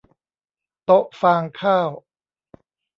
[0.85, 1.89] โต๊ะฟางข้าว